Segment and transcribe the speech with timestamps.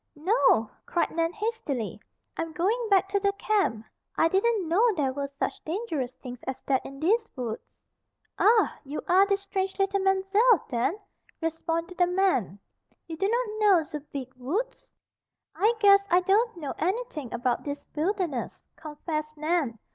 [0.15, 2.01] "No!" cried Nan hastily.
[2.35, 3.85] "I'm going back to the camp.
[4.17, 7.61] I didn't know there were such dangerous things as that in these woods."
[8.39, 8.79] "Ah!
[8.83, 10.97] You are de strange leetle Mam'zelle den?"
[11.39, 12.57] responded the man.
[13.05, 14.89] "You do not know ze Beeg Woods?"
[15.53, 19.77] "I guess I don't know anything about this wilderness," confessed Nan.